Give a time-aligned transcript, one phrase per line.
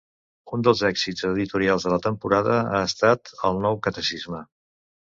[0.55, 4.47] Un dels èxits editorials de la temporada ha estat el Nou Catecisme.